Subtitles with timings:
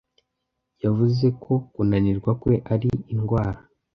[0.83, 3.59] Yavuze ko kunanirwa kwe ari indwara.